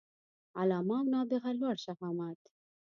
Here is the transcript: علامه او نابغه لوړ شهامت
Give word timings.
علامه 0.59 0.95
او 0.99 1.05
نابغه 1.13 1.51
لوړ 1.59 1.75
شهامت 1.85 2.41